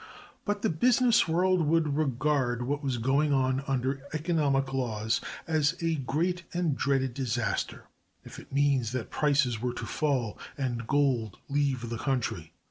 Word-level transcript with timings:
But 0.45 0.63
the 0.63 0.69
business 0.71 1.27
world 1.27 1.61
would 1.67 1.95
regard 1.95 2.63
what 2.63 2.81
was 2.81 2.97
going 2.97 3.31
on 3.31 3.63
under 3.67 4.01
economic 4.15 4.73
laws 4.73 5.21
as 5.45 5.75
a 5.79 5.93
great 5.93 6.41
and 6.55 6.75
dreaded 6.75 7.13
disaster, 7.13 7.85
if 8.23 8.39
it 8.39 8.51
meant 8.51 8.87
that 8.93 9.11
prices 9.11 9.61
were 9.61 9.73
to 9.75 9.85
fall, 9.85 10.39
and 10.57 10.87
gold 10.87 11.37
leave 11.49 11.89
the 11.91 11.99
country. 11.99 12.51